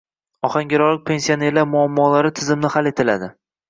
Ohangaronlik 0.47 1.05
pensionerlar 1.11 1.71
muammolari 1.77 2.37
tizimli 2.43 2.77
hal 2.79 2.95
etiladi 2.97 3.37